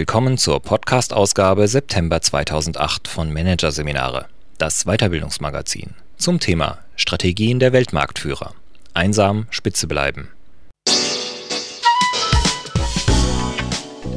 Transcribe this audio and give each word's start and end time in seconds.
willkommen 0.00 0.38
zur 0.38 0.60
Podcast-Ausgabe 0.60 1.68
September 1.68 2.22
2008 2.22 3.06
von 3.06 3.30
Managerseminare, 3.30 4.28
das 4.56 4.86
Weiterbildungsmagazin, 4.86 5.90
zum 6.16 6.40
Thema 6.40 6.78
Strategien 6.96 7.58
der 7.58 7.74
Weltmarktführer. 7.74 8.54
Einsam 8.94 9.46
Spitze 9.50 9.86
bleiben. 9.86 10.30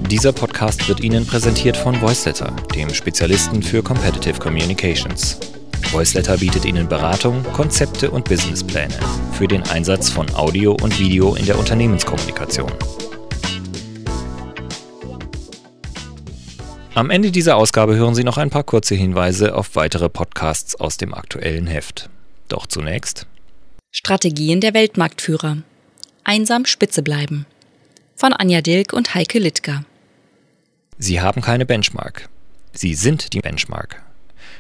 Dieser 0.10 0.32
Podcast 0.32 0.88
wird 0.88 1.02
Ihnen 1.02 1.28
präsentiert 1.28 1.76
von 1.76 2.02
Voiceletter, 2.02 2.56
dem 2.74 2.94
Spezialisten 2.94 3.62
für 3.62 3.84
Competitive 3.84 4.40
Communications. 4.40 5.38
Voiceletter 5.92 6.38
bietet 6.38 6.64
Ihnen 6.64 6.88
Beratung, 6.88 7.44
Konzepte 7.52 8.10
und 8.10 8.24
Businesspläne 8.30 8.98
für 9.34 9.50
den 9.50 9.64
Einsatz 9.64 10.10
von 10.10 10.34
Audio 10.34 10.78
und 10.82 10.98
Video 10.98 11.36
in 11.36 11.46
der 11.46 11.60
Unternehmenskommunikation. 11.60 12.72
Am 16.96 17.10
Ende 17.10 17.32
dieser 17.32 17.56
Ausgabe 17.56 17.96
hören 17.96 18.14
Sie 18.14 18.24
noch 18.24 18.38
ein 18.38 18.52
paar 18.52 18.64
kurze 18.64 18.94
Hinweise 18.94 19.56
auf 19.56 19.76
weitere 19.76 20.10
Podcasts 20.10 20.76
aus 20.76 20.98
dem 20.98 21.16
aktuellen 21.16 21.66
Heft. 21.66 22.08
Doch 22.50 22.68
zunächst 22.68 23.26
Strategien 23.90 24.62
der 24.62 24.76
Weltmarktführer. 24.76 25.58
Einsam 26.24 26.66
Spitze 26.66 27.02
bleiben. 27.02 27.48
Von 28.16 28.32
Anja 28.32 28.62
Dilk 28.62 28.94
und 28.94 29.16
Heike 29.16 29.40
Littger. 29.40 29.86
Sie 31.00 31.20
haben 31.20 31.42
keine 31.42 31.66
Benchmark. 31.66 32.30
Sie 32.74 32.94
sind 32.94 33.34
die 33.34 33.40
Benchmark. 33.40 34.04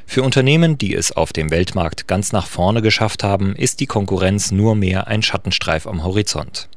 Für 0.07 0.23
Unternehmen, 0.23 0.79
die 0.79 0.95
es 0.95 1.11
auf 1.11 1.33
dem 1.33 1.51
Weltmarkt 1.51 2.07
ganz 2.07 2.31
nach 2.31 2.47
vorne 2.47 2.81
geschafft 2.81 3.23
haben, 3.23 3.55
ist 3.55 3.79
die 3.79 3.85
Konkurrenz 3.85 4.51
nur 4.51 4.73
mehr 4.73 5.05
ein 5.05 5.21
Schattenstreif 5.21 5.85
am 5.85 6.03
Horizont. 6.03 6.67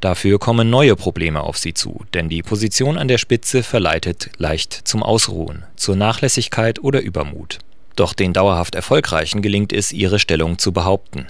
Dafür 0.00 0.38
kommen 0.38 0.70
neue 0.70 0.96
Probleme 0.96 1.42
auf 1.42 1.58
sie 1.58 1.74
zu, 1.74 2.04
denn 2.14 2.28
die 2.28 2.42
Position 2.42 2.98
an 2.98 3.08
der 3.08 3.18
Spitze 3.18 3.62
verleitet 3.62 4.30
leicht 4.38 4.72
zum 4.72 5.02
Ausruhen, 5.02 5.64
zur 5.76 5.96
Nachlässigkeit 5.96 6.78
oder 6.82 7.00
Übermut. 7.00 7.58
Doch 7.96 8.14
den 8.14 8.32
dauerhaft 8.32 8.74
Erfolgreichen 8.74 9.42
gelingt 9.42 9.72
es, 9.72 9.92
ihre 9.92 10.18
Stellung 10.18 10.58
zu 10.58 10.72
behaupten. 10.72 11.26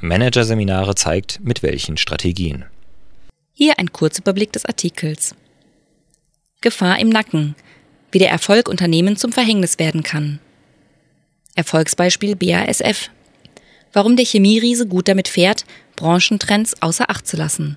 Managerseminare 0.00 0.94
zeigt, 0.94 1.40
mit 1.42 1.62
welchen 1.62 1.96
Strategien. 1.96 2.64
Hier 3.52 3.78
ein 3.78 3.92
Kurzüberblick 3.92 4.52
des 4.52 4.64
Artikels. 4.64 5.34
Gefahr 6.60 6.98
im 6.98 7.08
Nacken, 7.08 7.56
wie 8.12 8.18
der 8.18 8.30
Erfolg 8.30 8.68
Unternehmen 8.68 9.16
zum 9.16 9.32
Verhängnis 9.32 9.78
werden 9.78 10.02
kann. 10.02 10.38
Erfolgsbeispiel 11.54 12.36
BASF. 12.36 13.10
Warum 13.92 14.16
der 14.16 14.24
Chemieriese 14.24 14.86
gut 14.86 15.08
damit 15.08 15.28
fährt, 15.28 15.64
Branchentrends 15.96 16.80
außer 16.80 17.10
Acht 17.10 17.26
zu 17.26 17.36
lassen. 17.36 17.76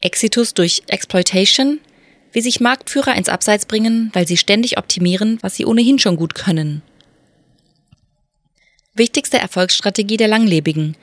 Exitus 0.00 0.54
durch 0.54 0.82
Exploitation, 0.86 1.80
wie 2.32 2.40
sich 2.40 2.60
Marktführer 2.60 3.16
ins 3.16 3.28
Abseits 3.28 3.66
bringen, 3.66 4.10
weil 4.12 4.26
sie 4.26 4.36
ständig 4.36 4.78
optimieren, 4.78 5.38
was 5.40 5.56
sie 5.56 5.64
ohnehin 5.64 5.98
schon 5.98 6.16
gut 6.16 6.34
können. 6.34 6.82
Wichtigste 8.94 9.38
Erfolgsstrategie 9.38 10.16
der 10.16 10.28
Langlebigen. 10.28 10.96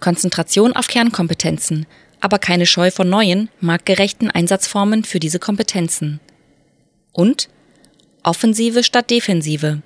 Konzentration 0.00 0.72
auf 0.72 0.88
Kernkompetenzen, 0.88 1.86
aber 2.20 2.38
keine 2.38 2.66
Scheu 2.66 2.90
vor 2.90 3.04
neuen, 3.04 3.50
marktgerechten 3.60 4.30
Einsatzformen 4.30 5.04
für 5.04 5.20
diese 5.20 5.38
Kompetenzen. 5.38 6.20
Und 7.12 7.48
Offensive 8.22 8.82
statt 8.82 9.10
Defensive 9.10 9.82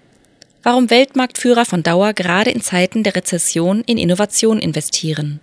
warum 0.66 0.90
Weltmarktführer 0.90 1.64
von 1.64 1.84
Dauer 1.84 2.12
gerade 2.12 2.50
in 2.50 2.60
Zeiten 2.60 3.04
der 3.04 3.14
Rezession 3.14 3.82
in 3.82 3.98
Innovation 3.98 4.58
investieren. 4.58 5.38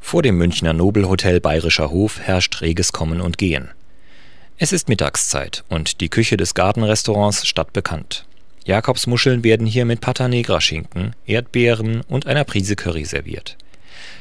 Vor 0.00 0.20
dem 0.20 0.36
Münchner 0.36 0.72
Nobelhotel 0.72 1.40
Bayerischer 1.40 1.88
Hof 1.92 2.18
herrscht 2.18 2.60
reges 2.60 2.92
Kommen 2.92 3.20
und 3.20 3.38
Gehen. 3.38 3.68
Es 4.56 4.72
ist 4.72 4.88
Mittagszeit 4.88 5.62
und 5.68 6.00
die 6.00 6.08
Küche 6.08 6.36
des 6.36 6.54
Gartenrestaurants 6.54 7.46
stadtbekannt. 7.46 8.26
Jakobsmuscheln 8.64 9.44
werden 9.44 9.64
hier 9.64 9.84
mit 9.84 10.00
Pata 10.00 10.26
Negra 10.26 10.60
Schinken, 10.60 11.14
Erdbeeren 11.24 12.00
und 12.08 12.26
einer 12.26 12.42
Prise 12.42 12.74
Curry 12.74 13.04
serviert. 13.04 13.56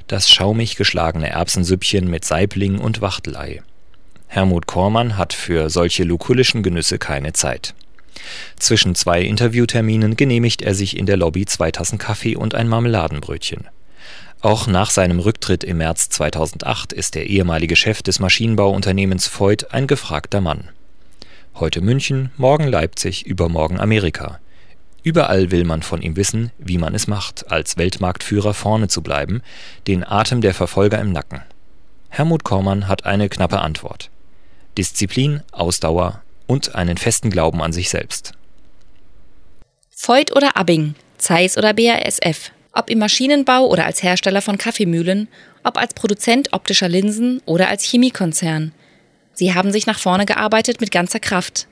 Das 0.06 0.30
schaumig 0.30 0.76
geschlagene 0.76 1.32
Erbsensüppchen 1.32 2.08
mit 2.08 2.26
Saibling 2.26 2.78
und 2.78 3.02
Wachtelei. 3.02 3.64
Hermut 4.28 4.68
Kormann 4.68 5.18
hat 5.18 5.34
für 5.34 5.72
solche 5.72 6.04
lukullischen 6.04 6.62
Genüsse 6.62 7.00
keine 7.00 7.34
Zeit. 7.34 7.74
Zwischen 8.58 8.96
zwei 8.96 9.22
Interviewterminen 9.22 10.18
genehmigt 10.18 10.62
er 10.62 10.74
sich 10.74 10.98
in 10.98 11.06
der 11.06 11.18
Lobby 11.18 11.46
zwei 11.46 11.72
Tassen 11.72 11.98
Kaffee 11.98 12.36
und 12.36 12.56
ein 12.56 12.68
Marmeladenbrötchen. 12.68 13.68
Auch 14.42 14.68
nach 14.68 14.92
seinem 14.92 15.20
Rücktritt 15.20 15.64
im 15.64 15.78
März 15.78 16.10
2008 16.10 16.94
ist 16.94 17.16
der 17.16 17.26
ehemalige 17.28 17.76
Chef 17.76 18.02
des 18.04 18.20
Maschinenbauunternehmens 18.20 19.28
Voigt 19.28 19.74
ein 19.74 19.88
gefragter 19.88 20.42
Mann. 20.42 20.70
Heute 21.56 21.82
München, 21.82 22.32
morgen 22.38 22.68
Leipzig, 22.68 23.26
übermorgen 23.26 23.80
Amerika. 23.80 24.40
Überall 25.02 25.50
will 25.50 25.64
man 25.64 25.82
von 25.82 26.02
ihm 26.02 26.16
wissen, 26.16 26.52
wie 26.60 26.78
man 26.78 26.94
es 26.94 27.08
macht, 27.08 27.52
als 27.52 27.78
Weltmarktführer 27.78 28.54
vorne 28.54 28.90
zu 28.90 29.02
bleiben, 29.02 29.42
den 29.88 30.04
Atem 30.04 30.42
der 30.42 30.54
Verfolger 30.54 31.00
im 31.00 31.12
Nacken. 31.12 31.42
Helmut 32.10 32.44
Kormann 32.44 32.88
hat 32.88 33.06
eine 33.06 33.30
knappe 33.30 33.60
Antwort. 33.60 34.12
Disziplin, 34.78 35.42
Ausdauer 35.52 36.22
und 36.48 36.76
einen 36.76 36.98
festen 36.98 37.30
Glauben 37.30 37.62
an 37.62 37.74
sich 37.74 37.90
selbst. 37.90 38.34
Voigt 39.96 40.36
oder 40.36 40.58
Abbing, 40.58 40.96
Zeiss 41.18 41.58
oder 41.58 41.74
BASF, 41.74 42.52
ob 42.72 42.90
im 42.90 43.00
Maschinenbau 43.00 43.68
oder 43.68 43.86
als 43.86 44.02
Hersteller 44.02 44.42
von 44.42 44.58
Kaffeemühlen, 44.58 45.28
ob 45.64 45.78
als 45.78 45.94
Produzent 45.94 46.54
optischer 46.54 46.88
Linsen 46.88 47.42
oder 47.46 47.70
als 47.70 47.84
Chemiekonzern. 47.84 48.72
Sie 49.34 49.54
haben 49.54 49.72
sich 49.72 49.86
nach 49.86 50.00
vorne 50.00 50.26
gearbeitet 50.26 50.80
mit 50.80 50.92
ganzer 50.92 51.20
Kraft. 51.20 51.68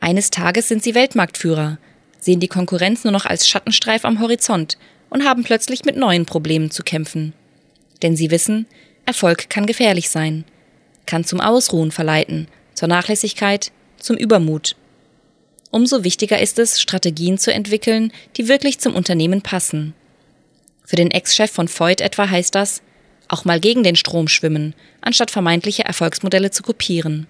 Eines 0.00 0.30
Tages 0.30 0.68
sind 0.68 0.82
sie 0.82 0.94
Weltmarktführer, 0.94 1.78
sehen 2.18 2.40
die 2.40 2.48
Konkurrenz 2.48 3.04
nur 3.04 3.12
noch 3.12 3.26
als 3.26 3.46
Schattenstreif 3.48 4.04
am 4.04 4.20
Horizont 4.20 4.78
und 5.10 5.24
haben 5.24 5.44
plötzlich 5.44 5.84
mit 5.84 5.96
neuen 5.96 6.26
Problemen 6.26 6.70
zu 6.70 6.82
kämpfen. 6.82 7.34
Denn 8.02 8.16
sie 8.16 8.30
wissen, 8.30 8.66
Erfolg 9.04 9.50
kann 9.50 9.66
gefährlich 9.66 10.08
sein, 10.08 10.44
kann 11.06 11.24
zum 11.24 11.40
Ausruhen 11.40 11.90
verleiten, 11.90 12.48
zur 12.74 12.88
Nachlässigkeit, 12.88 13.72
zum 14.00 14.16
Übermut. 14.16 14.76
Umso 15.70 16.02
wichtiger 16.02 16.40
ist 16.40 16.58
es, 16.58 16.80
Strategien 16.80 17.38
zu 17.38 17.52
entwickeln, 17.52 18.12
die 18.36 18.48
wirklich 18.48 18.80
zum 18.80 18.94
Unternehmen 18.94 19.42
passen. 19.42 19.94
Für 20.84 20.96
den 20.96 21.12
Ex-Chef 21.12 21.50
von 21.50 21.68
Voigt 21.68 22.00
etwa 22.00 22.28
heißt 22.28 22.54
das, 22.54 22.82
auch 23.28 23.44
mal 23.44 23.60
gegen 23.60 23.84
den 23.84 23.94
Strom 23.94 24.26
schwimmen, 24.26 24.74
anstatt 25.00 25.30
vermeintliche 25.30 25.84
Erfolgsmodelle 25.84 26.50
zu 26.50 26.64
kopieren. 26.64 27.28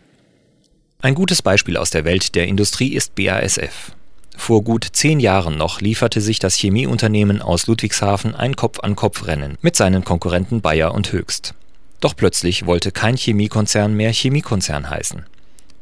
Ein 1.02 1.14
gutes 1.14 1.42
Beispiel 1.42 1.76
aus 1.76 1.90
der 1.90 2.04
Welt 2.04 2.34
der 2.34 2.46
Industrie 2.46 2.94
ist 2.94 3.14
BASF. 3.14 3.92
Vor 4.36 4.64
gut 4.64 4.86
zehn 4.92 5.20
Jahren 5.20 5.58
noch 5.58 5.82
lieferte 5.82 6.22
sich 6.22 6.38
das 6.38 6.56
Chemieunternehmen 6.56 7.42
aus 7.42 7.66
Ludwigshafen 7.66 8.34
ein 8.34 8.56
Kopf-an-Kopf-Rennen 8.56 9.58
mit 9.60 9.76
seinen 9.76 10.04
Konkurrenten 10.04 10.62
Bayer 10.62 10.94
und 10.94 11.12
Höchst. 11.12 11.52
Doch 12.00 12.16
plötzlich 12.16 12.64
wollte 12.64 12.92
kein 12.92 13.16
Chemiekonzern 13.16 13.92
mehr 13.92 14.12
Chemiekonzern 14.12 14.88
heißen. 14.88 15.26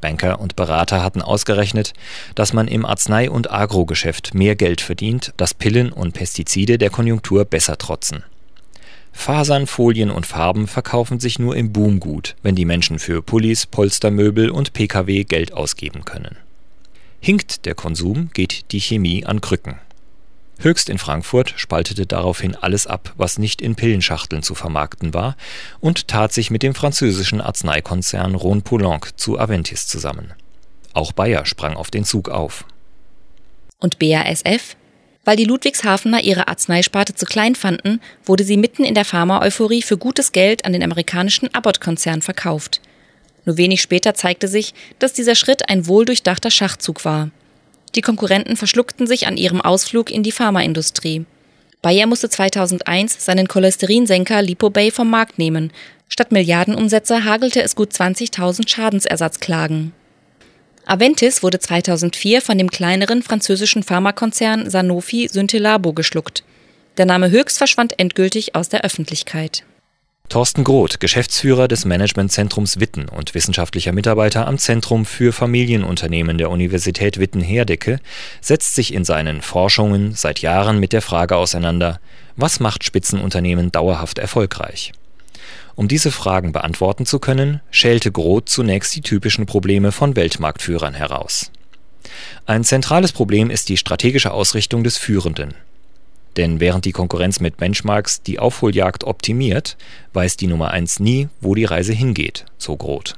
Banker 0.01 0.41
und 0.41 0.57
Berater 0.57 1.03
hatten 1.03 1.23
ausgerechnet, 1.23 1.93
dass 2.35 2.53
man 2.53 2.69
im 2.69 2.85
Arznei- 2.85 3.31
und 3.31 3.51
Agrogeschäft 3.51 4.35
mehr 4.35 4.57
Geld 4.57 4.81
verdient, 4.81 5.33
dass 5.37 5.55
Pillen 5.55 5.93
und 5.93 6.13
Pestizide 6.15 6.79
der 6.79 6.91
Konjunktur 6.91 7.45
besser 7.45 7.79
trotzen. 7.79 8.25
Fasern, 9.13 9.67
Folien 9.67 10.11
und 10.11 10.27
Farben 10.27 10.69
verkaufen 10.69 11.19
sich 11.19 11.39
nur 11.39 11.57
im 11.57 11.73
Boom 11.73 11.99
gut, 11.99 12.37
wenn 12.43 12.55
die 12.55 12.65
Menschen 12.65 12.99
für 12.99 13.21
Pullis, 13.21 13.67
Polstermöbel 13.67 14.51
und 14.51 14.73
Pkw 14.73 15.25
Geld 15.25 15.53
ausgeben 15.53 16.05
können. 16.05 16.37
Hinkt 17.21 17.67
der 17.67 17.75
Konsum, 17.75 18.31
geht 18.33 18.71
die 18.71 18.81
Chemie 18.81 19.27
an 19.27 19.41
Krücken. 19.41 19.81
Höchst 20.61 20.89
in 20.89 20.99
Frankfurt 20.99 21.55
spaltete 21.57 22.05
daraufhin 22.05 22.57
alles 22.57 22.87
ab, 22.87 23.13
was 23.17 23.39
nicht 23.39 23.63
in 23.63 23.77
Pillenschachteln 23.77 24.43
zu 24.43 24.55
vermarkten 24.55 25.15
war, 25.15 25.37
und 25.81 26.09
tat 26.09 26.33
sich 26.33 26.51
mit 26.51 26.63
dem 26.63 26.75
französischen 26.75 27.41
Arzneikonzern 27.41 28.35
Rhône-Poulenc 28.35 29.17
zu 29.17 29.39
Aventis 29.39 29.87
zusammen. 29.87 30.33
Auch 30.95 31.13
Bayer 31.13 31.47
sprang 31.47 31.77
auf 31.77 31.91
den 31.91 32.05
Zug 32.05 32.29
auf. 32.29 32.65
Und 33.79 34.01
BASF? 34.01 34.77
Weil 35.25 35.37
die 35.37 35.45
Ludwigshafener 35.45 36.25
ihre 36.25 36.49
Arzneisparte 36.49 37.15
zu 37.15 37.27
klein 37.27 37.55
fanden, 37.55 38.01
wurde 38.25 38.43
sie 38.45 38.57
mitten 38.57 38.83
in 38.83 38.95
der 38.95 39.05
Pharma-Euphorie 39.05 39.83
für 39.83 39.97
gutes 39.97 40.33
Geld 40.33 40.65
an 40.65 40.73
den 40.73 40.83
amerikanischen 40.83 41.55
Abbott-Konzern 41.55 42.23
verkauft. 42.23 42.81
Nur 43.45 43.57
wenig 43.57 43.81
später 43.81 44.15
zeigte 44.15 44.49
sich, 44.49 44.75
dass 44.99 45.13
dieser 45.13 45.35
Schritt 45.35 45.69
ein 45.69 45.87
wohldurchdachter 45.87 46.51
Schachzug 46.51 47.05
war. 47.05 47.31
Die 47.95 48.03
Konkurrenten 48.03 48.57
verschluckten 48.57 49.07
sich 49.07 49.27
an 49.27 49.37
ihrem 49.37 49.61
Ausflug 49.61 50.11
in 50.11 50.23
die 50.23 50.33
Pharmaindustrie. 50.33 51.25
Bayer 51.81 52.07
musste 52.07 52.29
2001 52.29 53.25
seinen 53.25 53.49
Cholesterinsenker 53.49 54.43
Lipobay 54.43 54.91
vom 54.91 55.11
Markt 55.11 55.39
nehmen. 55.39 55.73
Statt 56.09 56.33
Milliardenumsätze 56.33 57.25
hagelte 57.25 57.63
es 57.63 57.77
gut 57.77 57.93
20.000 57.93 58.69
Schadensersatzklagen. 58.69 59.93
Aventis 60.87 61.43
wurde 61.43 61.59
2004 61.59 62.41
von 62.41 62.57
dem 62.59 62.71
kleineren 62.71 63.23
französischen 63.23 63.83
Pharmakonzern 63.83 64.71
Sanofi 64.71 65.29
Synthelabo 65.29 65.93
geschluckt. 65.93 66.43
Der 66.97 67.07
Name 67.07 67.31
Höchst 67.31 67.59
verschwand 67.59 67.99
endgültig 67.99 68.55
aus 68.55 68.71
der 68.71 68.85
Öffentlichkeit. 68.85 69.65
Thorsten 70.29 70.63
Groth, 70.63 71.01
Geschäftsführer 71.01 71.69
des 71.69 71.87
Managementzentrums 71.87 72.79
Witten 72.79 73.09
und 73.09 73.35
wissenschaftlicher 73.35 73.93
Mitarbeiter 73.93 74.47
am 74.47 74.59
Zentrum 74.59 75.07
für 75.07 75.33
Familienunternehmen 75.33 76.37
der 76.37 76.51
Universität 76.51 77.19
Witten-Herdecke, 77.19 77.99
setzt 78.43 78.75
sich 78.75 78.93
in 78.93 79.07
seinen 79.07 79.41
Forschungen 79.41 80.15
seit 80.15 80.41
Jahren 80.41 80.81
mit 80.81 80.93
der 80.93 81.01
Frage 81.01 81.35
auseinander, 81.37 81.99
was 82.37 82.61
macht 82.61 82.85
Spitzenunternehmen 82.85 83.73
dauerhaft 83.73 84.19
erfolgreich? 84.19 84.93
Um 85.77 85.89
diese 85.89 86.11
Fragen 86.11 86.53
beantworten 86.53 87.07
zu 87.07 87.21
können, 87.21 87.63
schälte 87.71 88.13
Groth 88.13 88.51
zunächst 88.51 88.95
die 88.95 89.01
typischen 89.01 89.47
Probleme 89.47 89.93
von 89.93 90.15
Weltmarktführern 90.15 90.93
heraus. 90.93 91.51
Ein 92.45 92.65
zentrales 92.65 93.13
Problem 93.13 93.49
ist 93.49 93.71
die 93.71 93.79
strategische 93.79 94.33
Ausrichtung 94.33 94.85
des 94.85 94.99
Führenden 94.99 95.55
denn 96.39 96.61
während 96.61 96.85
die 96.85 96.93
Konkurrenz 96.93 97.41
mit 97.41 97.57
Benchmarks 97.57 98.23
die 98.23 98.39
Aufholjagd 98.39 99.05
optimiert, 99.05 99.77
weiß 100.13 100.37
die 100.37 100.47
Nummer 100.47 100.71
1 100.71 101.01
nie, 101.01 101.29
wo 101.41 101.55
die 101.55 101.65
Reise 101.65 101.93
hingeht, 101.93 102.47
so 102.57 102.77
Groth. 102.77 103.17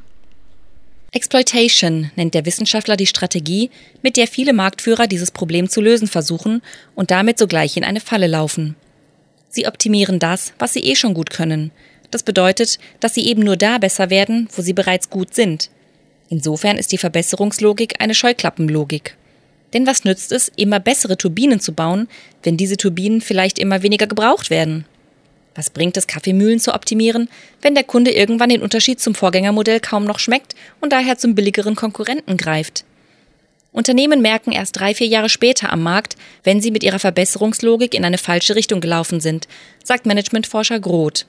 Exploitation 1.12 2.10
nennt 2.16 2.34
der 2.34 2.46
Wissenschaftler 2.46 2.96
die 2.96 3.06
Strategie, 3.06 3.70
mit 4.00 4.16
der 4.16 4.26
viele 4.26 4.52
Marktführer 4.52 5.06
dieses 5.06 5.32
Problem 5.32 5.68
zu 5.68 5.80
lösen 5.80 6.08
versuchen 6.08 6.62
und 6.94 7.10
damit 7.10 7.38
sogleich 7.38 7.76
in 7.76 7.84
eine 7.84 8.00
Falle 8.00 8.26
laufen. 8.26 8.74
Sie 9.50 9.66
optimieren 9.66 10.18
das, 10.18 10.54
was 10.58 10.72
sie 10.72 10.80
eh 10.80 10.94
schon 10.94 11.12
gut 11.12 11.30
können. 11.30 11.72
Das 12.10 12.22
bedeutet, 12.22 12.78
dass 13.00 13.14
sie 13.14 13.26
eben 13.26 13.42
nur 13.42 13.56
da 13.56 13.78
besser 13.78 14.08
werden, 14.08 14.48
wo 14.54 14.62
sie 14.62 14.72
bereits 14.72 15.10
gut 15.10 15.34
sind. 15.34 15.70
Insofern 16.28 16.78
ist 16.78 16.92
die 16.92 16.98
Verbesserungslogik 16.98 18.00
eine 18.00 18.14
Scheuklappenlogik. 18.14 19.16
Denn 19.72 19.86
was 19.86 20.04
nützt 20.04 20.32
es, 20.32 20.50
immer 20.56 20.80
bessere 20.80 21.16
Turbinen 21.16 21.60
zu 21.60 21.72
bauen, 21.72 22.08
wenn 22.42 22.56
diese 22.56 22.76
Turbinen 22.76 23.20
vielleicht 23.20 23.58
immer 23.58 23.82
weniger 23.82 24.06
gebraucht 24.06 24.50
werden? 24.50 24.84
Was 25.54 25.70
bringt 25.70 25.96
es, 25.96 26.06
Kaffeemühlen 26.06 26.60
zu 26.60 26.74
optimieren, 26.74 27.28
wenn 27.60 27.74
der 27.74 27.84
Kunde 27.84 28.12
irgendwann 28.12 28.50
den 28.50 28.62
Unterschied 28.62 29.00
zum 29.00 29.14
Vorgängermodell 29.14 29.80
kaum 29.80 30.04
noch 30.04 30.18
schmeckt 30.18 30.54
und 30.80 30.92
daher 30.92 31.18
zum 31.18 31.34
billigeren 31.34 31.74
Konkurrenten 31.74 32.36
greift? 32.36 32.84
Unternehmen 33.72 34.20
merken 34.20 34.52
erst 34.52 34.78
drei, 34.78 34.94
vier 34.94 35.06
Jahre 35.06 35.28
später 35.28 35.72
am 35.72 35.82
Markt, 35.82 36.16
wenn 36.42 36.60
sie 36.60 36.72
mit 36.72 36.82
ihrer 36.82 36.98
Verbesserungslogik 36.98 37.94
in 37.94 38.04
eine 38.04 38.18
falsche 38.18 38.56
Richtung 38.56 38.80
gelaufen 38.80 39.20
sind, 39.20 39.46
sagt 39.84 40.06
Managementforscher 40.06 40.80
Groth. 40.80 41.26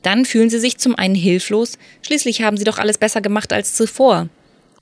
Dann 0.00 0.24
fühlen 0.24 0.50
sie 0.50 0.58
sich 0.58 0.78
zum 0.78 0.94
einen 0.94 1.14
hilflos, 1.14 1.78
schließlich 2.02 2.42
haben 2.42 2.56
sie 2.56 2.64
doch 2.64 2.78
alles 2.78 2.98
besser 2.98 3.20
gemacht 3.20 3.52
als 3.52 3.74
zuvor. 3.74 4.28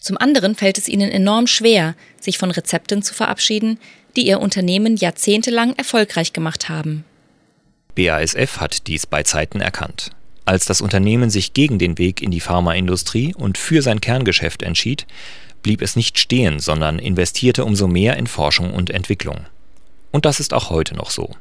Zum 0.01 0.17
anderen 0.17 0.55
fällt 0.55 0.79
es 0.79 0.89
ihnen 0.89 1.11
enorm 1.11 1.47
schwer, 1.47 1.95
sich 2.19 2.39
von 2.39 2.51
Rezepten 2.51 3.03
zu 3.03 3.15
verabschieden, 3.15 3.79
die 4.17 4.27
ihr 4.27 4.41
Unternehmen 4.41 4.97
jahrzehntelang 4.97 5.75
erfolgreich 5.77 6.33
gemacht 6.33 6.69
haben. 6.69 7.05
BASF 7.95 8.59
hat 8.59 8.87
dies 8.87 9.07
bei 9.07 9.23
Zeiten 9.23 9.61
erkannt. 9.61 10.11
Als 10.47 10.65
das 10.65 10.81
Unternehmen 10.81 11.31
sich 11.31 11.53
gegen 11.53 11.79
den 11.79 11.99
Weg 11.99 12.23
in 12.23 12.31
die 12.31 12.41
Pharmaindustrie 12.41 13.35
und 13.35 13.59
für 13.59 13.83
sein 13.83 14.01
Kerngeschäft 14.01 14.63
entschied, 14.63 15.07
blieb 15.63 15.83
es 15.83 15.97
nicht 15.97 16.19
stehen, 16.19 16.61
sondern 16.61 16.99
investierte 16.99 17.65
umso 17.65 17.87
mehr 17.87 18.17
in 18.17 18.27
Forschung 18.27 18.73
und 18.73 18.91
Entwicklung. 18.91 19.47
Und 20.11 20.25
das 20.25 20.41
ist 20.41 20.55
auch 20.55 20.71
heute 20.71 20.97
noch 20.97 21.11
so. 21.11 21.37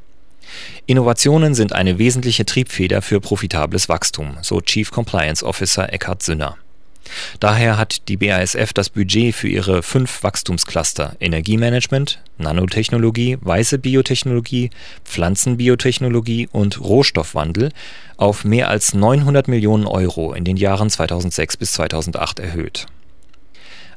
Innovationen 0.86 1.54
sind 1.54 1.72
eine 1.72 1.98
wesentliche 1.98 2.44
Triebfeder 2.44 3.02
für 3.02 3.20
profitables 3.20 3.88
Wachstum, 3.88 4.36
so 4.42 4.60
Chief 4.60 4.90
Compliance 4.90 5.44
Officer 5.44 5.92
Eckhard 5.92 6.22
Sünner. 6.22 6.58
Daher 7.40 7.78
hat 7.78 8.08
die 8.08 8.16
BASF 8.16 8.72
das 8.72 8.90
Budget 8.90 9.34
für 9.34 9.48
ihre 9.48 9.82
fünf 9.82 10.22
Wachstumscluster 10.22 11.16
Energiemanagement, 11.20 12.20
Nanotechnologie, 12.38 13.38
weiße 13.40 13.78
Biotechnologie, 13.78 14.70
Pflanzenbiotechnologie 15.04 16.48
und 16.52 16.80
Rohstoffwandel 16.80 17.70
auf 18.16 18.44
mehr 18.44 18.68
als 18.68 18.94
900 18.94 19.48
Millionen 19.48 19.86
Euro 19.86 20.34
in 20.34 20.44
den 20.44 20.56
Jahren 20.56 20.90
2006 20.90 21.56
bis 21.56 21.72
2008 21.72 22.38
erhöht. 22.38 22.86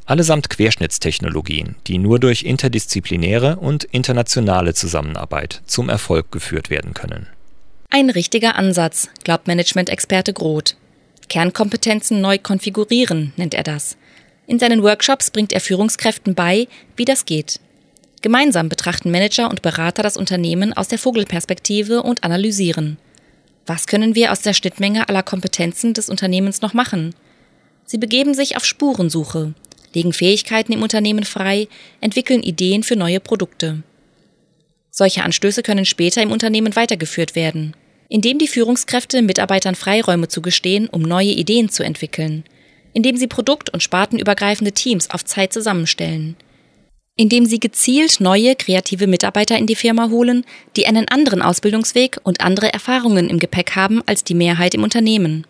Allesamt 0.05 0.49
Querschnittstechnologien, 0.49 1.75
die 1.87 1.97
nur 1.97 2.19
durch 2.19 2.43
interdisziplinäre 2.43 3.55
und 3.55 3.85
internationale 3.85 4.73
Zusammenarbeit 4.73 5.61
zum 5.65 5.87
Erfolg 5.87 6.29
geführt 6.31 6.69
werden 6.69 6.93
können. 6.93 7.27
Ein 7.89 8.09
richtiger 8.09 8.55
Ansatz, 8.55 9.09
glaubt 9.23 9.47
Management-Experte 9.47 10.33
Groth. 10.33 10.75
Kernkompetenzen 11.29 12.21
neu 12.21 12.37
konfigurieren, 12.37 13.33
nennt 13.37 13.53
er 13.53 13.63
das. 13.63 13.97
In 14.47 14.59
seinen 14.59 14.83
Workshops 14.83 15.31
bringt 15.31 15.53
er 15.53 15.61
Führungskräften 15.61 16.35
bei, 16.35 16.67
wie 16.95 17.05
das 17.05 17.25
geht. 17.25 17.59
Gemeinsam 18.21 18.69
betrachten 18.69 19.11
Manager 19.11 19.49
und 19.49 19.61
Berater 19.61 20.03
das 20.03 20.17
Unternehmen 20.17 20.73
aus 20.73 20.87
der 20.87 20.99
Vogelperspektive 20.99 22.03
und 22.03 22.23
analysieren. 22.23 22.97
Was 23.65 23.87
können 23.87 24.15
wir 24.15 24.31
aus 24.31 24.41
der 24.41 24.53
Schnittmenge 24.53 25.07
aller 25.09 25.23
Kompetenzen 25.23 25.93
des 25.93 26.09
Unternehmens 26.09 26.61
noch 26.61 26.73
machen? 26.73 27.15
Sie 27.85 27.97
begeben 27.97 28.33
sich 28.33 28.55
auf 28.57 28.65
Spurensuche, 28.65 29.53
legen 29.93 30.13
Fähigkeiten 30.13 30.73
im 30.73 30.83
Unternehmen 30.83 31.23
frei, 31.23 31.67
entwickeln 32.01 32.43
Ideen 32.43 32.83
für 32.83 32.95
neue 32.95 33.19
Produkte. 33.19 33.83
Solche 34.89 35.23
Anstöße 35.23 35.63
können 35.63 35.85
später 35.85 36.21
im 36.21 36.31
Unternehmen 36.31 36.75
weitergeführt 36.75 37.35
werden 37.35 37.75
indem 38.13 38.37
die 38.37 38.47
Führungskräfte 38.47 39.23
Mitarbeitern 39.23 39.73
Freiräume 39.73 40.27
zugestehen, 40.27 40.87
um 40.87 41.01
neue 41.01 41.31
Ideen 41.31 41.69
zu 41.69 41.81
entwickeln, 41.81 42.43
indem 42.93 43.17
sie 43.17 43.25
produkt- 43.25 43.71
und 43.71 43.81
spartenübergreifende 43.81 44.71
Teams 44.71 45.09
auf 45.09 45.25
Zeit 45.25 45.51
zusammenstellen, 45.51 46.35
indem 47.15 47.47
sie 47.47 47.59
gezielt 47.59 48.19
neue 48.19 48.55
kreative 48.55 49.07
Mitarbeiter 49.07 49.57
in 49.57 49.65
die 49.65 49.75
Firma 49.75 50.11
holen, 50.11 50.45
die 50.75 50.85
einen 50.85 51.07
anderen 51.07 51.41
Ausbildungsweg 51.41 52.19
und 52.23 52.41
andere 52.41 52.71
Erfahrungen 52.71 53.31
im 53.31 53.39
Gepäck 53.39 53.75
haben 53.75 54.03
als 54.05 54.23
die 54.23 54.35
Mehrheit 54.35 54.75
im 54.75 54.83
Unternehmen. 54.83 55.47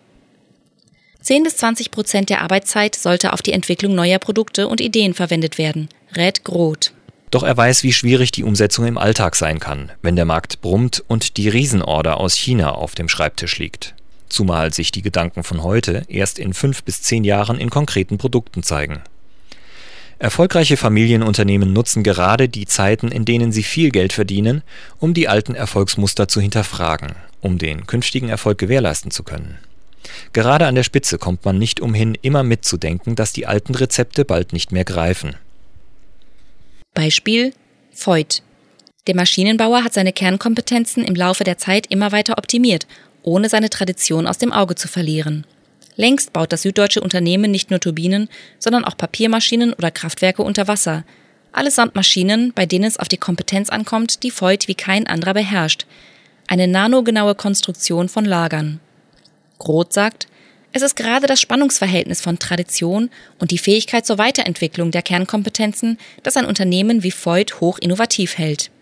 10 1.20 1.42
bis 1.42 1.58
20 1.58 1.90
Prozent 1.90 2.30
der 2.30 2.40
Arbeitszeit 2.40 2.94
sollte 2.94 3.34
auf 3.34 3.42
die 3.42 3.52
Entwicklung 3.52 3.94
neuer 3.94 4.18
Produkte 4.18 4.68
und 4.68 4.80
Ideen 4.80 5.12
verwendet 5.12 5.58
werden, 5.58 5.90
rät 6.16 6.44
Groth. 6.44 6.94
Doch 7.34 7.42
er 7.42 7.56
weiß, 7.56 7.82
wie 7.82 7.92
schwierig 7.92 8.30
die 8.30 8.44
Umsetzung 8.44 8.86
im 8.86 8.96
Alltag 8.96 9.34
sein 9.34 9.58
kann, 9.58 9.90
wenn 10.02 10.14
der 10.14 10.24
Markt 10.24 10.60
brummt 10.60 11.02
und 11.08 11.36
die 11.36 11.48
Riesenorder 11.48 12.20
aus 12.20 12.36
China 12.36 12.70
auf 12.70 12.94
dem 12.94 13.08
Schreibtisch 13.08 13.58
liegt. 13.58 13.96
Zumal 14.28 14.72
sich 14.72 14.92
die 14.92 15.02
Gedanken 15.02 15.42
von 15.42 15.64
heute 15.64 16.04
erst 16.06 16.38
in 16.38 16.54
fünf 16.54 16.84
bis 16.84 17.02
zehn 17.02 17.24
Jahren 17.24 17.58
in 17.58 17.70
konkreten 17.70 18.18
Produkten 18.18 18.62
zeigen. 18.62 19.00
Erfolgreiche 20.20 20.76
Familienunternehmen 20.76 21.72
nutzen 21.72 22.04
gerade 22.04 22.48
die 22.48 22.66
Zeiten, 22.66 23.08
in 23.08 23.24
denen 23.24 23.50
sie 23.50 23.64
viel 23.64 23.90
Geld 23.90 24.12
verdienen, 24.12 24.62
um 25.00 25.12
die 25.12 25.26
alten 25.26 25.56
Erfolgsmuster 25.56 26.28
zu 26.28 26.40
hinterfragen, 26.40 27.16
um 27.40 27.58
den 27.58 27.88
künftigen 27.88 28.28
Erfolg 28.28 28.58
gewährleisten 28.58 29.10
zu 29.10 29.24
können. 29.24 29.58
Gerade 30.32 30.68
an 30.68 30.76
der 30.76 30.84
Spitze 30.84 31.18
kommt 31.18 31.44
man 31.44 31.58
nicht 31.58 31.80
umhin, 31.80 32.16
immer 32.22 32.44
mitzudenken, 32.44 33.16
dass 33.16 33.32
die 33.32 33.48
alten 33.48 33.74
Rezepte 33.74 34.24
bald 34.24 34.52
nicht 34.52 34.70
mehr 34.70 34.84
greifen. 34.84 35.34
Beispiel 36.94 37.52
Voigt. 37.92 38.42
Der 39.08 39.16
Maschinenbauer 39.16 39.82
hat 39.82 39.92
seine 39.92 40.12
Kernkompetenzen 40.12 41.04
im 41.04 41.16
Laufe 41.16 41.42
der 41.42 41.58
Zeit 41.58 41.88
immer 41.88 42.12
weiter 42.12 42.38
optimiert, 42.38 42.86
ohne 43.24 43.48
seine 43.48 43.68
Tradition 43.68 44.28
aus 44.28 44.38
dem 44.38 44.52
Auge 44.52 44.76
zu 44.76 44.86
verlieren. 44.86 45.44
Längst 45.96 46.32
baut 46.32 46.52
das 46.52 46.62
süddeutsche 46.62 47.00
Unternehmen 47.00 47.50
nicht 47.50 47.70
nur 47.70 47.80
Turbinen, 47.80 48.28
sondern 48.60 48.84
auch 48.84 48.96
Papiermaschinen 48.96 49.72
oder 49.72 49.90
Kraftwerke 49.90 50.42
unter 50.42 50.68
Wasser. 50.68 51.04
Allesamt 51.50 51.96
Maschinen, 51.96 52.52
bei 52.52 52.64
denen 52.64 52.84
es 52.84 52.98
auf 52.98 53.08
die 53.08 53.16
Kompetenz 53.16 53.70
ankommt, 53.70 54.22
die 54.22 54.30
Voigt 54.30 54.68
wie 54.68 54.76
kein 54.76 55.08
anderer 55.08 55.34
beherrscht. 55.34 55.86
Eine 56.46 56.68
nanogenaue 56.68 57.34
Konstruktion 57.34 58.08
von 58.08 58.24
Lagern. 58.24 58.78
Groth 59.58 59.92
sagt, 59.92 60.28
es 60.74 60.82
ist 60.82 60.96
gerade 60.96 61.28
das 61.28 61.40
Spannungsverhältnis 61.40 62.20
von 62.20 62.40
Tradition 62.40 63.08
und 63.38 63.52
die 63.52 63.58
Fähigkeit 63.58 64.04
zur 64.04 64.18
Weiterentwicklung 64.18 64.90
der 64.90 65.02
Kernkompetenzen, 65.02 65.98
das 66.24 66.36
ein 66.36 66.46
Unternehmen 66.46 67.04
wie 67.04 67.12
Voigt 67.12 67.60
hoch 67.60 67.78
innovativ 67.78 68.38
hält. 68.38 68.72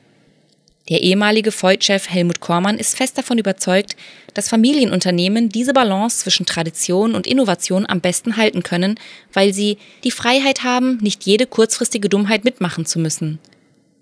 Der 0.88 1.02
ehemalige 1.02 1.52
Voigt-Chef 1.52 2.08
Helmut 2.08 2.40
Kormann 2.40 2.78
ist 2.78 2.96
fest 2.96 3.18
davon 3.18 3.37
überzeugt, 3.37 3.94
dass 4.32 4.49
Familienunternehmen 4.49 5.50
diese 5.50 5.75
Balance 5.75 6.20
zwischen 6.20 6.46
Tradition 6.46 7.14
und 7.14 7.26
Innovation 7.26 7.84
am 7.87 8.00
besten 8.00 8.38
halten 8.38 8.62
können, 8.62 8.99
weil 9.34 9.52
sie 9.52 9.76
die 10.02 10.11
Freiheit 10.11 10.64
haben, 10.64 10.96
nicht 11.02 11.25
jede 11.25 11.46
kurzfristige 11.46 12.08
Dummheit 12.08 12.44
mitmachen 12.44 12.87
zu 12.87 13.00
müssen. 13.00 13.38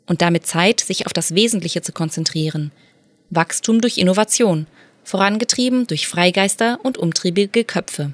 Und 0.07 0.23
damit 0.23 0.47
Zeit, 0.47 0.79
sich 0.79 1.07
auf 1.07 1.13
das 1.13 1.35
Wesentliche 1.35 1.83
zu 1.83 1.91
konzentrieren. 1.91 2.71
Wachstum 3.31 3.81
durch 3.81 3.99
Innovation– 3.99 4.69
vorangetrieben 5.05 5.87
durch 5.87 6.09
Freigeister 6.09 6.79
und 6.83 6.99
umtriebige 6.99 7.65
Köpfe. 7.65 8.13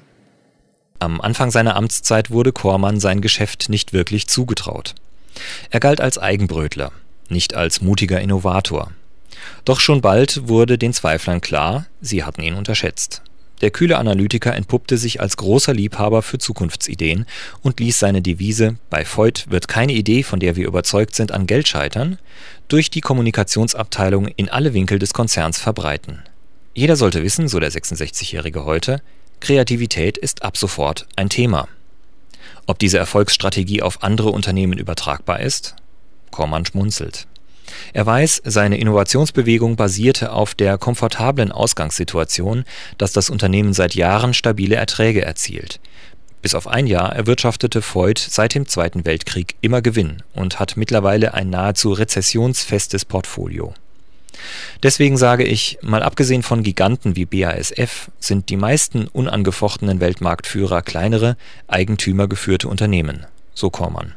Am 0.99 1.21
Anfang 1.21 1.51
seiner 1.51 1.75
Amtszeit 1.75 2.31
wurde 2.31 2.51
Kormann 2.51 2.99
sein 2.99 3.21
Geschäft 3.21 3.69
nicht 3.69 3.93
wirklich 3.93 4.27
zugetraut. 4.27 4.95
Er 5.69 5.79
galt 5.79 6.01
als 6.01 6.17
Eigenbrötler, 6.17 6.91
nicht 7.29 7.53
als 7.53 7.81
mutiger 7.81 8.19
Innovator. 8.19 8.91
Doch 9.65 9.79
schon 9.79 10.01
bald 10.01 10.47
wurde 10.47 10.77
den 10.77 10.93
Zweiflern 10.93 11.41
klar, 11.41 11.85
sie 12.01 12.23
hatten 12.23 12.41
ihn 12.41 12.55
unterschätzt. 12.55 13.21
Der 13.61 13.71
kühle 13.71 13.97
Analytiker 13.97 14.55
entpuppte 14.55 14.97
sich 14.97 15.19
als 15.19 15.35
großer 15.37 15.73
Liebhaber 15.73 16.21
für 16.21 16.37
Zukunftsideen 16.37 17.25
und 17.61 17.79
ließ 17.79 17.97
seine 17.97 18.21
Devise 18.21 18.77
Bei 18.91 19.03
Voigt 19.03 19.49
wird 19.49 19.67
keine 19.67 19.93
Idee, 19.93 20.21
von 20.21 20.39
der 20.39 20.55
wir 20.55 20.67
überzeugt 20.67 21.15
sind, 21.15 21.31
an 21.31 21.47
Geld 21.47 21.67
scheitern, 21.67 22.19
durch 22.67 22.91
die 22.91 23.01
Kommunikationsabteilung 23.01 24.27
in 24.27 24.49
alle 24.49 24.73
Winkel 24.73 24.99
des 24.99 25.13
Konzerns 25.13 25.59
verbreiten. 25.59 26.21
Jeder 26.77 26.95
sollte 26.95 27.23
wissen, 27.23 27.47
so 27.47 27.59
der 27.59 27.71
66-Jährige 27.71 28.63
heute, 28.63 29.01
Kreativität 29.39 30.15
ist 30.15 30.43
ab 30.43 30.57
sofort 30.57 31.07
ein 31.15 31.27
Thema. 31.27 31.67
Ob 32.67 32.77
diese 32.77 32.99
Erfolgsstrategie 32.99 33.81
auf 33.81 34.03
andere 34.03 34.29
Unternehmen 34.29 34.77
übertragbar 34.77 35.39
ist? 35.39 35.75
Kormann 36.29 36.67
schmunzelt. 36.67 37.25
Er 37.93 38.05
weiß, 38.05 38.43
seine 38.45 38.77
Innovationsbewegung 38.77 39.75
basierte 39.75 40.31
auf 40.31 40.53
der 40.53 40.77
komfortablen 40.77 41.51
Ausgangssituation, 41.51 42.63
dass 42.99 43.11
das 43.11 43.31
Unternehmen 43.31 43.73
seit 43.73 43.95
Jahren 43.95 44.35
stabile 44.35 44.75
Erträge 44.75 45.23
erzielt. 45.23 45.79
Bis 46.43 46.53
auf 46.53 46.67
ein 46.67 46.85
Jahr 46.85 47.11
erwirtschaftete 47.15 47.81
Voigt 47.81 48.19
seit 48.19 48.53
dem 48.53 48.67
Zweiten 48.67 49.03
Weltkrieg 49.03 49.55
immer 49.61 49.81
Gewinn 49.81 50.21
und 50.35 50.59
hat 50.59 50.77
mittlerweile 50.77 51.33
ein 51.33 51.49
nahezu 51.49 51.91
rezessionsfestes 51.91 53.03
Portfolio. 53.03 53.73
Deswegen 54.83 55.17
sage 55.17 55.43
ich, 55.43 55.77
mal 55.81 56.03
abgesehen 56.03 56.43
von 56.43 56.63
Giganten 56.63 57.15
wie 57.15 57.25
BASF, 57.25 58.09
sind 58.19 58.49
die 58.49 58.57
meisten 58.57 59.07
unangefochtenen 59.07 59.99
Weltmarktführer 59.99 60.81
kleinere, 60.81 61.37
eigentümergeführte 61.67 62.67
Unternehmen, 62.67 63.25
so 63.53 63.69
Kormann. 63.69 64.13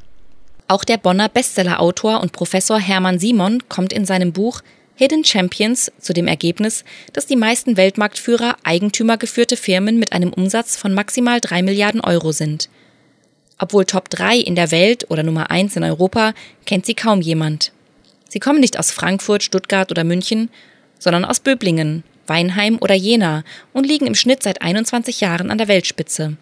Auch 0.69 0.85
der 0.85 0.99
Bonner 0.99 1.29
Bestsellerautor 1.29 2.21
und 2.21 2.33
Professor 2.33 2.79
Hermann 2.79 3.19
Simon 3.19 3.63
kommt 3.69 3.93
in 3.93 4.05
seinem 4.05 4.33
Buch 4.33 4.63
Hidden 4.95 5.25
Champions 5.25 5.91
zu 5.99 6.13
dem 6.13 6.27
Ergebnis, 6.27 6.85
dass 7.15 7.27
die 7.27 7.37
meisten 7.37 7.79
Weltmarktführer 7.79 8.57
eigentümergeführte 8.65 9.57
Firmen 9.57 9.99
mit 9.99 10.13
einem 10.13 10.33
Umsatz 10.33 10.77
von 10.77 10.93
maximal 10.93 11.41
drei 11.41 11.63
Milliarden 11.63 12.03
Euro 12.03 12.33
sind. 12.33 12.69
Obwohl 13.59 13.85
Top 13.85 14.11
3 14.11 14.37
in 14.37 14.55
der 14.55 14.71
Welt 14.71 15.11
oder 15.11 15.23
Nummer 15.23 15.51
1 15.51 15.77
in 15.77 15.85
Europa 15.85 16.35
kennt 16.67 16.87
sie 16.87 16.95
kaum 16.95 17.21
jemand. 17.21 17.73
Sie 18.31 18.39
kommen 18.39 18.61
nicht 18.61 18.79
aus 18.79 18.93
Frankfurt, 18.93 19.43
Stuttgart 19.43 19.91
oder 19.91 20.05
München, 20.05 20.51
sondern 21.01 21.25
aus 21.25 21.41
Böblingen, 21.41 22.05
Weinheim 22.29 22.79
oder 22.81 22.95
Jena 22.95 23.43
und 23.73 23.87
liegen 23.87 24.07
im 24.07 24.15
Schnitt 24.15 24.45
seit 24.45 24.63
21 24.63 25.21
Jahren 25.21 25.51
an 25.51 25.59
der 25.59 25.67
Weltspitze. 25.67 26.37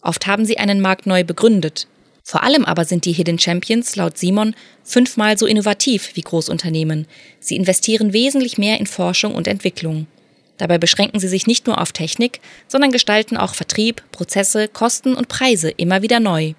Oft 0.00 0.26
haben 0.26 0.46
sie 0.46 0.56
einen 0.56 0.80
Markt 0.80 1.06
neu 1.06 1.22
begründet. 1.22 1.88
Vor 2.22 2.42
allem 2.42 2.64
aber 2.64 2.86
sind 2.86 3.04
die 3.04 3.12
Hidden 3.12 3.38
Champions 3.38 3.96
laut 3.96 4.16
Simon 4.16 4.54
fünfmal 4.82 5.36
so 5.36 5.44
innovativ 5.44 6.12
wie 6.14 6.22
Großunternehmen. 6.22 7.06
Sie 7.38 7.56
investieren 7.56 8.14
wesentlich 8.14 8.56
mehr 8.56 8.80
in 8.80 8.86
Forschung 8.86 9.34
und 9.34 9.46
Entwicklung. 9.46 10.06
Dabei 10.56 10.78
beschränken 10.78 11.20
sie 11.20 11.28
sich 11.28 11.46
nicht 11.46 11.66
nur 11.66 11.82
auf 11.82 11.92
Technik, 11.92 12.40
sondern 12.66 12.92
gestalten 12.92 13.36
auch 13.36 13.54
Vertrieb, 13.54 14.02
Prozesse, 14.10 14.68
Kosten 14.68 15.14
und 15.14 15.28
Preise 15.28 15.68
immer 15.68 16.00
wieder 16.00 16.18
neu. 16.18 16.54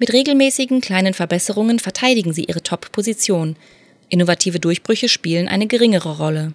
Mit 0.00 0.14
regelmäßigen 0.14 0.80
kleinen 0.80 1.12
Verbesserungen 1.12 1.78
verteidigen 1.78 2.32
sie 2.32 2.44
ihre 2.44 2.62
Top-Position. 2.62 3.56
Innovative 4.08 4.58
Durchbrüche 4.58 5.10
spielen 5.10 5.46
eine 5.46 5.66
geringere 5.66 6.16
Rolle. 6.16 6.54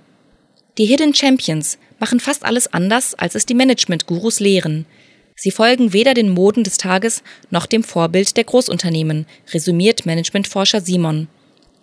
Die 0.79 0.85
Hidden 0.87 1.13
Champions 1.13 1.77
machen 1.99 2.19
fast 2.19 2.43
alles 2.43 2.73
anders, 2.73 3.13
als 3.13 3.35
es 3.35 3.45
die 3.45 3.53
Management-Gurus 3.53 4.39
lehren. 4.39 4.87
Sie 5.35 5.51
folgen 5.51 5.93
weder 5.93 6.15
den 6.15 6.29
Moden 6.29 6.63
des 6.63 6.77
Tages 6.77 7.21
noch 7.51 7.67
dem 7.67 7.83
Vorbild 7.83 8.35
der 8.35 8.45
Großunternehmen, 8.45 9.27
resümiert 9.53 10.07
Managementforscher 10.07 10.81
Simon. 10.81 11.27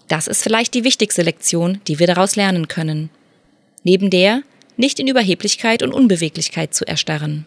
Das 0.09 0.27
ist 0.27 0.43
vielleicht 0.43 0.75
die 0.75 0.83
wichtigste 0.83 1.23
Lektion, 1.23 1.81
die 1.87 2.01
wir 2.01 2.09
daraus 2.09 2.35
lernen 2.35 2.67
können. 2.67 3.09
Neben 3.85 4.11
der, 4.11 4.43
nicht 4.77 4.99
in 4.99 5.07
Überheblichkeit 5.07 5.85
und 5.85 5.93
Unbeweglichkeit 5.93 6.75
zu 6.75 6.85
erstarren. 6.89 7.47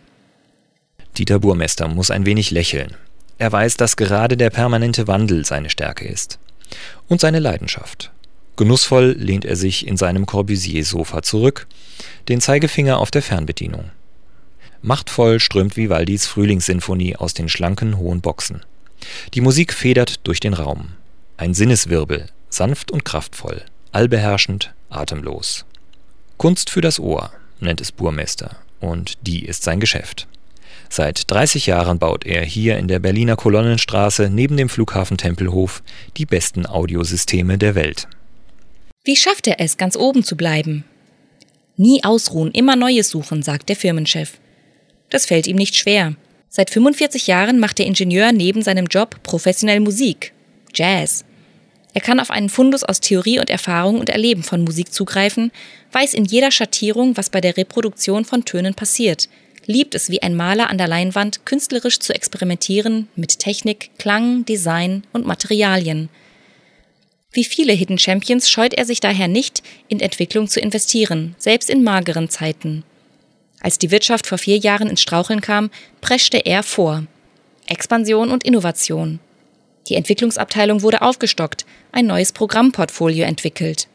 Dieter 1.17 1.39
Burmester 1.39 1.89
muss 1.89 2.11
ein 2.11 2.25
wenig 2.25 2.51
lächeln. 2.51 2.95
Er 3.37 3.51
weiß, 3.51 3.77
dass 3.77 3.97
gerade 3.97 4.37
der 4.37 4.49
permanente 4.49 5.07
Wandel 5.07 5.45
seine 5.45 5.69
Stärke 5.69 6.07
ist. 6.07 6.39
Und 7.07 7.21
seine 7.21 7.39
Leidenschaft. 7.39 8.11
Genussvoll 8.55 9.15
lehnt 9.17 9.43
er 9.43 9.57
sich 9.57 9.85
in 9.85 9.97
seinem 9.97 10.25
Corbusier-Sofa 10.25 11.21
zurück, 11.21 11.67
den 12.29 12.39
Zeigefinger 12.39 12.99
auf 12.99 13.11
der 13.11 13.21
Fernbedienung. 13.21 13.91
Machtvoll 14.81 15.39
strömt 15.39 15.75
Vivaldis 15.75 16.25
Frühlingssinfonie 16.25 17.17
aus 17.17 17.33
den 17.33 17.49
schlanken, 17.49 17.97
hohen 17.97 18.21
Boxen. 18.21 18.61
Die 19.33 19.41
Musik 19.41 19.73
federt 19.73 20.25
durch 20.25 20.39
den 20.39 20.53
Raum. 20.53 20.93
Ein 21.37 21.53
Sinneswirbel, 21.53 22.27
sanft 22.49 22.91
und 22.91 23.03
kraftvoll, 23.03 23.63
allbeherrschend, 23.91 24.73
atemlos. 24.89 25.65
Kunst 26.37 26.69
für 26.69 26.81
das 26.81 26.99
Ohr, 26.99 27.31
nennt 27.59 27.81
es 27.81 27.91
Burmester, 27.91 28.55
und 28.79 29.15
die 29.21 29.45
ist 29.45 29.63
sein 29.63 29.79
Geschäft. 29.79 30.27
Seit 30.89 31.29
30 31.31 31.65
Jahren 31.65 31.99
baut 31.99 32.25
er 32.25 32.43
hier 32.43 32.77
in 32.77 32.87
der 32.87 32.99
Berliner 32.99 33.35
Kolonnenstraße 33.35 34.29
neben 34.29 34.57
dem 34.57 34.69
Flughafen 34.69 35.17
Tempelhof 35.17 35.83
die 36.17 36.25
besten 36.25 36.65
Audiosysteme 36.65 37.57
der 37.57 37.75
Welt. 37.75 38.07
Wie 39.03 39.15
schafft 39.15 39.47
er 39.47 39.59
es, 39.59 39.77
ganz 39.77 39.95
oben 39.95 40.23
zu 40.23 40.35
bleiben? 40.35 40.83
Nie 41.77 42.03
ausruhen, 42.03 42.51
immer 42.51 42.75
Neues 42.75 43.09
suchen, 43.09 43.43
sagt 43.43 43.69
der 43.69 43.75
Firmenchef. 43.75 44.39
Das 45.09 45.25
fällt 45.25 45.47
ihm 45.47 45.57
nicht 45.57 45.75
schwer. 45.75 46.15
Seit 46.49 46.69
45 46.69 47.27
Jahren 47.27 47.59
macht 47.59 47.79
der 47.79 47.85
Ingenieur 47.85 48.31
neben 48.31 48.61
seinem 48.61 48.87
Job 48.87 49.21
professionell 49.23 49.81
Musik, 49.81 50.31
Jazz. 50.73 51.25
Er 51.93 52.01
kann 52.01 52.19
auf 52.19 52.31
einen 52.31 52.49
Fundus 52.49 52.83
aus 52.83 52.99
Theorie 52.99 53.39
und 53.39 53.49
Erfahrung 53.49 53.99
und 53.99 54.09
Erleben 54.09 54.43
von 54.43 54.63
Musik 54.63 54.91
zugreifen, 54.91 55.51
weiß 55.91 56.13
in 56.13 56.25
jeder 56.25 56.51
Schattierung, 56.51 57.15
was 57.15 57.29
bei 57.29 57.41
der 57.41 57.57
Reproduktion 57.57 58.25
von 58.25 58.43
Tönen 58.43 58.73
passiert, 58.73 59.29
liebt 59.65 59.95
es 59.95 60.09
wie 60.09 60.21
ein 60.21 60.35
Maler 60.35 60.69
an 60.69 60.77
der 60.77 60.87
Leinwand, 60.87 61.45
künstlerisch 61.45 61.99
zu 61.99 62.13
experimentieren 62.13 63.07
mit 63.15 63.39
Technik, 63.39 63.91
Klang, 63.97 64.45
Design 64.45 65.03
und 65.13 65.25
Materialien. 65.25 66.09
Wie 67.31 67.43
viele 67.43 67.73
Hidden 67.73 67.97
Champions 67.97 68.49
scheut 68.49 68.73
er 68.73 68.85
sich 68.85 69.01
daher 69.01 69.27
nicht, 69.27 69.61
in 69.87 69.99
Entwicklung 69.99 70.47
zu 70.47 70.59
investieren, 70.59 71.35
selbst 71.37 71.69
in 71.69 71.83
mageren 71.83 72.29
Zeiten. 72.29 72.83
Als 73.59 73.77
die 73.77 73.91
Wirtschaft 73.91 74.27
vor 74.27 74.37
vier 74.37 74.57
Jahren 74.57 74.89
ins 74.89 75.01
Straucheln 75.01 75.41
kam, 75.41 75.69
preschte 75.99 76.37
er 76.37 76.63
vor. 76.63 77.05
Expansion 77.67 78.31
und 78.31 78.43
Innovation. 78.43 79.19
Die 79.89 79.95
Entwicklungsabteilung 79.95 80.81
wurde 80.81 81.01
aufgestockt, 81.01 81.65
ein 81.91 82.05
neues 82.05 82.31
Programmportfolio 82.31 83.25
entwickelt. 83.25 83.87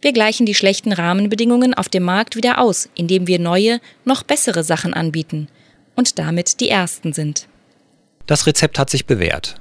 Wir 0.00 0.12
gleichen 0.12 0.46
die 0.46 0.54
schlechten 0.54 0.92
Rahmenbedingungen 0.92 1.74
auf 1.74 1.88
dem 1.88 2.02
Markt 2.02 2.36
wieder 2.36 2.58
aus, 2.58 2.88
indem 2.94 3.26
wir 3.26 3.38
neue, 3.38 3.80
noch 4.04 4.22
bessere 4.22 4.62
Sachen 4.62 4.94
anbieten 4.94 5.48
und 5.94 6.18
damit 6.18 6.60
die 6.60 6.68
Ersten 6.68 7.12
sind. 7.12 7.48
Das 8.26 8.46
Rezept 8.46 8.78
hat 8.78 8.90
sich 8.90 9.06
bewährt. 9.06 9.56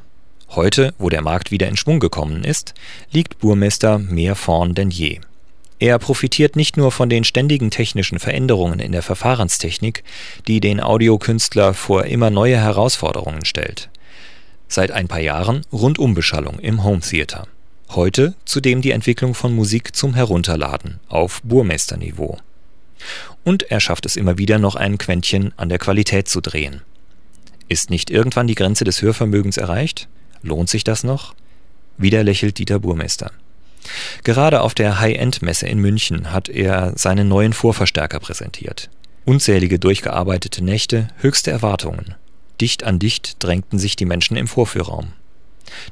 Heute, 0.50 0.94
wo 0.98 1.10
der 1.10 1.22
Markt 1.22 1.51
wieder 1.51 1.68
in 1.68 1.77
Schwung 1.77 2.00
gekommen 2.00 2.44
ist, 2.44 2.74
liegt 3.12 3.39
Burmester 3.39 3.98
mehr 3.98 4.36
vorn 4.36 4.75
denn 4.75 4.89
je. 4.89 5.20
Er 5.80 6.00
profitiert 6.00 6.56
nicht 6.56 6.77
nur 6.77 6.92
von 6.92 7.10
den 7.10 7.24
ständigen 7.24 7.70
technischen 7.70 8.20
Veränderungen 8.20 8.80
in 8.80 8.92
der 8.92 9.01
Verfahrenstechnik, 9.01 10.04
die 10.48 10.62
den 10.62 10.80
Audiokünstler 10.80 11.74
vor 11.74 12.06
immer 12.06 12.30
neue 12.30 12.58
Herausforderungen 12.58 13.44
stellt. 13.44 13.89
Seit 14.68 14.92
ein 14.92 15.08
paar 15.08 15.20
Jahren 15.20 15.62
Rundumbeschallung 15.74 16.60
im 16.60 16.84
Home 16.84 17.01
Theater. 17.01 17.48
Heute 17.96 18.36
zudem 18.44 18.82
die 18.82 18.92
Entwicklung 18.92 19.34
von 19.34 19.56
Musik 19.56 19.96
zum 19.96 20.16
Herunterladen 20.16 21.00
auf 21.08 21.42
Burmesterniveau. 21.44 22.38
Und 23.46 23.72
er 23.72 23.80
schafft 23.80 24.06
es 24.06 24.18
immer 24.18 24.38
wieder 24.38 24.60
noch 24.60 24.75
ein 24.75 24.98
Quäntchen 24.98 25.54
an 25.56 25.70
der 25.70 25.78
Qualität 25.78 26.28
zu 26.28 26.42
drehen. 26.42 26.82
Ist 27.70 27.90
nicht 27.90 28.10
irgendwann 28.10 28.48
die 28.48 28.56
Grenze 28.56 28.84
des 28.84 29.02
Hörvermögens 29.02 29.56
erreicht? 29.56 30.10
Lohnt 30.42 30.70
sich 30.70 30.84
das 30.84 31.06
noch? 31.06 31.36
Wieder 31.98 32.25
lächelt 32.25 32.58
Dieter 32.58 32.80
Burmester. 32.80 33.32
Gerade 34.25 34.60
auf 34.60 34.74
der 34.74 35.00
High-End-Messe 35.00 35.66
in 35.66 35.80
München 35.80 36.34
hat 36.34 36.50
er 36.50 36.92
seinen 36.98 37.30
neuen 37.30 37.54
Vorverstärker 37.54 38.20
präsentiert. 38.20 38.90
Unzählige 39.24 39.80
durchgearbeitete 39.80 40.62
Nächte, 40.62 41.08
höchste 41.20 41.52
Erwartungen. 41.52 42.16
Dicht 42.60 42.84
an 42.84 43.00
dicht 43.00 43.42
drängten 43.42 43.80
sich 43.80 43.96
die 43.96 44.06
Menschen 44.06 44.36
im 44.36 44.48
Vorführraum. 44.48 45.14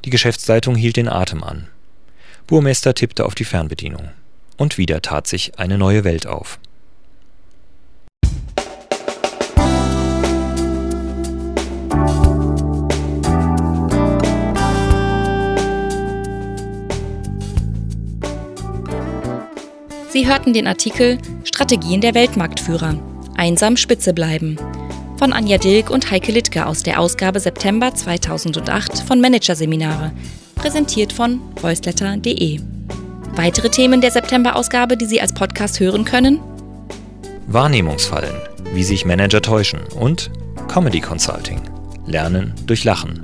Die 0.04 0.10
Geschäftsleitung 0.10 0.74
hielt 0.74 0.96
den 0.96 1.08
Atem 1.08 1.42
an. 1.42 1.68
Burmester 2.46 2.94
tippte 2.94 3.24
auf 3.24 3.34
die 3.34 3.44
Fernbedienung. 3.44 4.10
Und 4.56 4.78
wieder 4.78 5.02
tat 5.02 5.26
sich 5.26 5.58
eine 5.58 5.78
neue 5.78 6.04
Welt 6.04 6.26
auf. 6.26 6.58
Sie 20.10 20.28
hörten 20.28 20.52
den 20.52 20.68
Artikel 20.68 21.18
Strategien 21.42 22.00
der 22.00 22.14
Weltmarktführer. 22.14 23.02
Einsam 23.36 23.76
Spitze 23.76 24.14
bleiben. 24.14 24.56
Von 25.16 25.32
Anja 25.32 25.58
Dilk 25.58 25.90
und 25.90 26.10
Heike 26.10 26.32
Littke 26.32 26.66
aus 26.66 26.82
der 26.82 26.98
Ausgabe 26.98 27.38
September 27.38 27.94
2008 27.94 28.98
von 29.06 29.20
Managerseminare 29.20 30.10
präsentiert 30.56 31.12
von 31.12 31.40
voiceletter.de. 31.60 32.58
Weitere 33.36 33.70
Themen 33.70 34.00
der 34.00 34.10
September-Ausgabe, 34.10 34.96
die 34.96 35.06
Sie 35.06 35.20
als 35.20 35.32
Podcast 35.32 35.78
hören 35.78 36.04
können? 36.04 36.40
Wahrnehmungsfallen, 37.46 38.34
wie 38.72 38.82
sich 38.82 39.04
Manager 39.04 39.40
täuschen 39.40 39.78
und 39.98 40.32
Comedy 40.68 41.00
Consulting, 41.00 41.60
Lernen 42.06 42.52
durch 42.66 42.82
Lachen. 42.84 43.22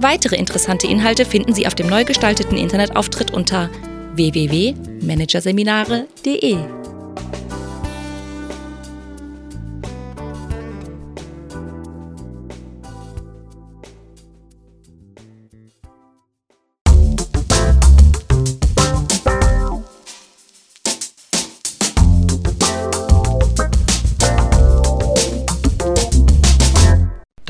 Weitere 0.00 0.36
interessante 0.36 0.86
Inhalte 0.86 1.24
finden 1.24 1.54
Sie 1.54 1.66
auf 1.66 1.74
dem 1.74 1.88
neu 1.88 2.04
gestalteten 2.04 2.58
Internetauftritt 2.58 3.32
unter 3.32 3.70
www.managerseminare.de. 4.14 6.56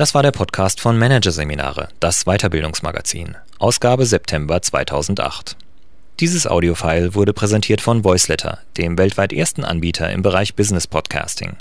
Das 0.05 0.13
war 0.13 0.21
der 0.21 0.31
Podcast 0.31 0.81
von 0.81 0.99
Managerseminare, 0.99 1.87
das 1.99 2.25
Weiterbildungsmagazin, 2.25 3.37
Ausgabe 3.57 4.05
September 4.05 4.61
2008. 4.61 5.57
Dieses 6.19 6.45
Audiofile 6.45 7.15
wurde 7.15 7.33
präsentiert 7.33 7.81
von 7.81 8.03
Voiceletter, 8.03 8.59
dem 8.77 8.99
weltweit 8.99 9.33
ersten 9.33 9.63
Anbieter 9.63 10.11
im 10.11 10.21
Bereich 10.21 10.53
Business 10.53 10.85
Podcasting. 10.85 11.55